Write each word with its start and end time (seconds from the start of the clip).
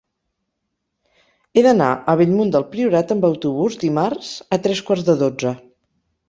He 1.53 1.63
d'anar 1.67 1.89
a 1.93 2.15
Bellmunt 2.21 2.53
del 2.55 2.65
Priorat 2.71 3.13
amb 3.17 3.27
autobús 3.29 3.77
dimarts 3.85 4.33
a 4.59 4.61
tres 4.65 4.83
quarts 4.89 5.07
de 5.13 5.17
dotze. 5.23 5.55